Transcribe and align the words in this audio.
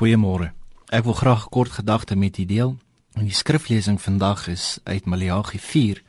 Goeiemôre. 0.00 0.54
Ek 0.88 1.04
wil 1.04 1.12
graag 1.12 1.42
kort 1.52 1.74
gedagte 1.76 2.16
met 2.16 2.38
u 2.38 2.44
deel. 2.44 2.70
En 3.12 3.26
die 3.28 3.36
skriflesing 3.36 3.98
vandag 4.00 4.46
is 4.48 4.78
uit 4.84 5.04
Maleagi 5.04 5.58
4 5.58 6.02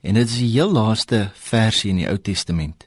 en 0.00 0.14
dit 0.16 0.28
is 0.28 0.36
die 0.40 0.48
heel 0.54 0.72
laaste 0.72 1.18
versie 1.34 1.90
in 1.90 2.00
die 2.00 2.08
Ou 2.08 2.16
Testament. 2.16 2.86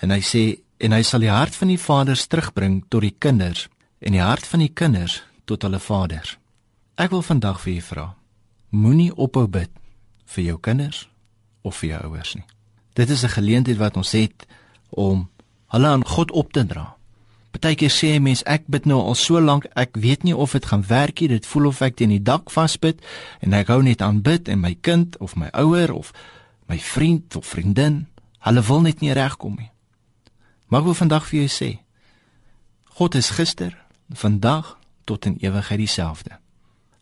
En 0.00 0.08
hy 0.08 0.22
sê 0.24 0.44
en 0.80 0.96
hy 0.96 1.02
sal 1.04 1.20
die 1.20 1.28
hart 1.28 1.52
van 1.60 1.68
die 1.68 1.76
vaders 1.76 2.24
terugbring 2.32 2.78
tot 2.88 3.04
die 3.04 3.12
kinders 3.12 3.66
en 4.00 4.16
die 4.16 4.24
hart 4.24 4.48
van 4.48 4.64
die 4.64 4.72
kinders 4.72 5.18
tot 5.44 5.68
hulle 5.68 5.82
vaders. 5.84 6.38
Ek 6.96 7.12
wil 7.12 7.20
vandag 7.20 7.60
vir 7.60 7.76
u 7.76 7.84
vra. 7.84 8.08
Moenie 8.72 9.12
ophou 9.12 9.44
bid 9.44 9.68
vir 10.32 10.44
jou 10.48 10.58
kinders 10.64 11.04
of 11.60 11.76
vir 11.82 11.90
jou 11.90 12.02
ouers 12.08 12.34
nie. 12.40 12.48
Dit 12.96 13.10
is 13.10 13.22
'n 13.24 13.36
geleentheid 13.36 13.76
wat 13.76 14.00
ons 14.00 14.16
het 14.16 14.46
om 14.88 15.28
hulle 15.68 15.88
aan 15.88 16.06
God 16.06 16.32
op 16.32 16.52
te 16.52 16.64
dra. 16.64 16.93
Partykeer 17.54 17.90
sê 17.90 18.18
'n 18.18 18.22
mens 18.22 18.42
ek 18.42 18.66
bid 18.66 18.84
nou 18.84 19.00
al 19.00 19.14
so 19.14 19.40
lank, 19.40 19.64
ek 19.74 19.94
weet 19.96 20.22
nie 20.22 20.36
of 20.36 20.52
dit 20.52 20.66
gaan 20.66 20.86
werk 20.86 21.20
nie. 21.20 21.28
Dit 21.28 21.46
voel 21.46 21.66
of 21.66 21.80
ek 21.80 21.96
teen 21.96 22.08
die 22.08 22.22
dak 22.22 22.50
vasbid 22.50 22.98
en 23.40 23.52
ek 23.52 23.68
hou 23.68 23.82
net 23.82 24.02
aan 24.02 24.22
bid 24.22 24.48
en 24.48 24.60
my 24.60 24.74
kind 24.80 25.18
of 25.18 25.36
my 25.36 25.48
ouer 25.52 25.92
of 25.92 26.12
my 26.66 26.78
vriend 26.78 27.36
of 27.36 27.46
vriendin, 27.46 28.08
hulle 28.38 28.62
wil 28.62 28.80
net 28.80 29.00
nie 29.00 29.12
regkom 29.12 29.54
nie. 29.54 29.70
Maar 30.66 30.80
ek 30.80 30.84
wil 30.84 30.94
vandag 30.94 31.26
vir 31.26 31.38
jou 31.40 31.48
sê, 31.48 31.78
God 32.84 33.14
is 33.14 33.30
gister, 33.30 33.76
vandag 34.10 34.78
tot 35.04 35.26
in 35.26 35.36
ewigheid 35.40 35.78
dieselfde. 35.78 36.38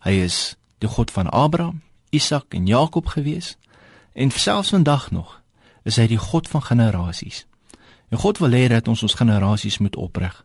Hy 0.05 0.13
is 0.13 0.57
die 0.79 0.89
God 0.89 1.11
van 1.11 1.31
Abraham, 1.31 1.83
Isak 2.11 2.55
en 2.55 2.67
Jakob 2.67 3.07
gewees 3.07 3.57
en 4.13 4.31
selfs 4.31 4.69
vandag 4.69 5.11
nog 5.11 5.41
is 5.83 5.97
hy 5.97 6.07
die 6.07 6.21
God 6.21 6.49
van 6.49 6.63
generasies. 6.63 7.47
En 8.13 8.19
God 8.19 8.39
wil 8.39 8.53
hê 8.53 8.69
dat 8.69 8.89
ons 8.89 9.03
ons 9.03 9.15
generasies 9.15 9.79
moet 9.79 9.97
oprig. 9.97 10.45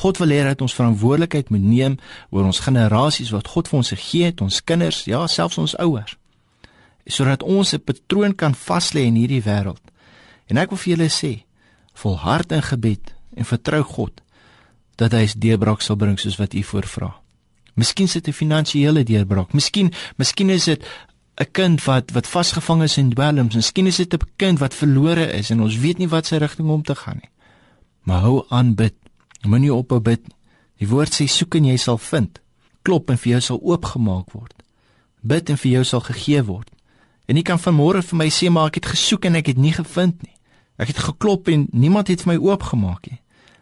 God 0.00 0.18
wil 0.18 0.32
hê 0.32 0.40
dat 0.46 0.62
ons 0.64 0.74
verantwoordelikheid 0.74 1.50
moet 1.52 1.66
neem 1.66 1.98
oor 2.30 2.48
ons 2.48 2.62
generasies 2.64 3.32
wat 3.34 3.50
God 3.52 3.68
vir 3.68 3.78
ons 3.82 3.92
gegee 3.92 4.30
het, 4.30 4.40
ons 4.40 4.62
kinders, 4.64 5.04
ja, 5.04 5.26
selfs 5.28 5.60
ons 5.60 5.76
ouers. 5.76 6.16
Sodat 7.06 7.42
ons 7.42 7.74
'n 7.74 7.84
patroon 7.84 8.34
kan 8.34 8.54
vaslê 8.54 9.04
in 9.04 9.16
hierdie 9.20 9.42
wêreld. 9.42 9.82
En 10.48 10.56
ek 10.56 10.70
wil 10.70 10.78
vir 10.78 10.96
julle 10.96 11.10
sê, 11.10 11.44
volhard 11.94 12.52
in 12.52 12.62
gebed 12.62 13.14
en 13.36 13.44
vertrou 13.44 13.82
God 13.82 14.22
dat 14.96 15.12
hy 15.12 15.24
'n 15.24 15.38
deurbraak 15.38 15.80
sal 15.82 15.96
bring 15.96 16.18
soos 16.18 16.36
wat 16.36 16.54
u 16.54 16.62
voorvra. 16.62 17.14
Miskien 17.74 18.08
sit 18.08 18.28
'n 18.28 18.32
finansiële 18.32 19.02
deurbraak. 19.04 19.52
Miskien, 19.52 19.92
miskien 20.16 20.50
is 20.50 20.64
dit 20.64 20.82
'n 21.40 21.50
kind 21.52 21.84
wat 21.84 22.10
wat 22.10 22.26
vasgevang 22.26 22.82
is 22.82 22.98
in 22.98 23.10
dwelms. 23.10 23.54
Miskien 23.54 23.86
is 23.86 23.96
dit 23.96 24.14
'n 24.14 24.28
kind 24.36 24.58
wat 24.58 24.74
verlore 24.74 25.32
is 25.32 25.50
en 25.50 25.60
ons 25.60 25.78
weet 25.78 25.98
nie 25.98 26.08
wat 26.08 26.26
sy 26.26 26.36
rigting 26.36 26.68
om 26.68 26.82
te 26.82 26.94
gaan 26.94 27.18
nie. 27.22 27.30
Maar 28.04 28.20
hou 28.20 28.44
aan 28.48 28.74
bid. 28.74 28.99
Moenie 29.44 29.72
ophou 29.74 30.00
bid. 30.00 30.22
Die 30.80 30.88
woord 30.88 31.14
sê 31.14 31.26
soek 31.28 31.56
en 31.56 31.70
jy 31.70 31.76
sal 31.80 31.98
vind. 32.10 32.40
Klop 32.84 33.10
en 33.12 33.20
vir 33.20 33.34
jou 33.34 33.40
sal 33.44 33.60
oopgemaak 33.62 34.32
word. 34.36 34.54
Bid 35.20 35.50
en 35.52 35.58
vir 35.60 35.72
jou 35.78 35.84
sal 35.84 36.04
gegee 36.04 36.42
word. 36.44 36.68
En 37.28 37.36
jy 37.36 37.44
kan 37.46 37.60
vanmôre 37.60 38.02
vir 38.02 38.18
my 38.18 38.28
sê 38.32 38.50
maar 38.50 38.70
ek 38.70 38.80
het 38.80 38.92
gesoek 38.94 39.28
en 39.28 39.38
ek 39.40 39.52
het 39.52 39.60
nie 39.60 39.72
gevind 39.76 40.22
nie. 40.24 40.36
Ek 40.80 40.92
het 40.92 41.02
geklop 41.04 41.48
en 41.52 41.68
niemand 41.72 42.08
het 42.08 42.24
vir 42.24 42.34
my 42.34 42.38
oopgemaak 42.40 43.10
nie. 43.10 43.20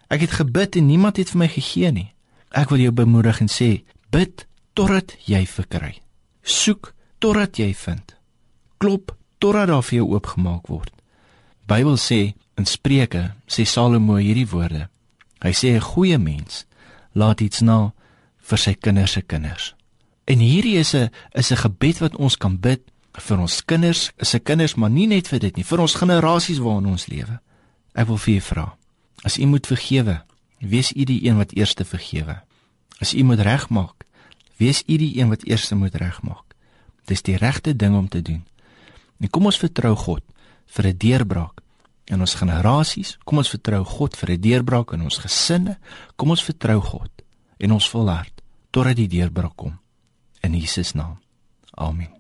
Ek 0.09 0.23
het 0.25 0.39
gebid 0.39 0.79
en 0.79 0.87
niemand 0.87 1.19
het 1.21 1.35
vir 1.35 1.43
my 1.43 1.49
gegee 1.53 1.91
nie. 1.93 2.11
Ek 2.55 2.71
wil 2.73 2.81
jou 2.87 2.93
bemoedig 2.95 3.43
en 3.45 3.51
sê 3.53 3.71
bid 4.15 4.47
totdat 4.79 5.17
jy 5.27 5.43
verkry. 5.47 5.99
Soek 6.43 6.95
totdat 7.21 7.59
jy 7.59 7.75
vind. 7.75 8.15
Klop 8.79 9.13
totdat 9.39 9.69
daar 9.69 9.85
vir 9.85 10.01
jou 10.01 10.07
oopgemaak 10.15 10.71
word. 10.71 10.95
Bybel 11.69 11.99
sê 12.01 12.21
in 12.57 12.65
Spreuke 12.65 13.35
sê 13.51 13.67
Salomo 13.67 14.17
hierdie 14.17 14.49
woorde. 14.49 14.89
Hy 15.41 15.53
sê 15.53 15.69
'n 15.75 15.81
goeie 15.81 16.19
mens 16.19 16.67
laat 17.13 17.41
iets 17.41 17.61
na 17.61 17.93
vir 18.39 18.59
sy 18.59 18.75
kinders 18.75 19.13
se 19.13 19.23
kinders. 19.23 19.75
En 20.27 20.39
hierdie 20.39 20.79
is 20.79 20.95
'n 20.95 21.11
is 21.33 21.51
'n 21.51 21.57
gebed 21.57 21.99
wat 21.99 22.17
ons 22.17 22.37
kan 22.37 22.59
bid 22.59 22.81
vir 23.13 23.39
ons 23.39 23.65
kinders, 23.65 24.11
se 24.21 24.39
kinders, 24.39 24.75
maar 24.75 24.91
nie 24.91 25.07
net 25.07 25.29
vir 25.29 25.39
dit 25.39 25.57
nie, 25.57 25.65
vir 25.65 25.81
ons 25.81 25.95
generasies 25.95 26.59
waarin 26.59 26.87
ons 26.87 27.07
lewe. 27.07 27.41
Ek 27.95 28.07
wil 28.07 28.17
vir 28.17 28.35
u 28.35 28.41
vra, 28.41 28.77
as 29.25 29.39
u 29.39 29.47
moet 29.47 29.67
vergewe, 29.67 30.23
wees 30.59 30.93
u 30.93 31.05
die 31.05 31.27
een 31.27 31.37
wat 31.37 31.53
eerste 31.53 31.85
vergewe. 31.85 32.43
As 33.01 33.15
u 33.15 33.23
moet 33.23 33.41
regmaak, 33.41 34.05
wees 34.57 34.83
u 34.87 34.97
die 34.97 35.19
een 35.19 35.29
wat 35.29 35.45
eerste 35.45 35.75
moet 35.75 35.95
regmaak. 35.95 36.55
Dis 37.05 37.23
die 37.23 37.37
regte 37.37 37.77
ding 37.77 37.97
om 37.97 38.09
te 38.09 38.23
doen. 38.23 38.45
En 39.21 39.31
kom 39.31 39.45
ons 39.45 39.59
vertrou 39.59 39.95
God 39.97 40.23
vir 40.67 40.87
'n 40.87 40.97
deurbraak 40.97 41.63
in 42.09 42.21
ons 42.21 42.35
generasies. 42.35 43.17
Kom 43.25 43.39
ons 43.39 43.53
vertrou 43.53 43.85
God 43.85 44.17
vir 44.17 44.31
'n 44.31 44.41
deurbraak 44.41 44.93
in 44.93 45.03
ons 45.03 45.19
gesinne. 45.19 45.79
Kom 46.17 46.31
ons 46.31 46.45
vertrou 46.45 46.81
God 46.81 47.11
en 47.59 47.73
ons 47.73 47.91
volhard 47.91 48.43
totdat 48.71 48.97
die 48.97 49.09
deurbraak 49.09 49.57
kom. 49.57 49.79
In 50.43 50.55
Jesus 50.55 50.95
naam. 50.95 51.19
Amen. 51.75 52.18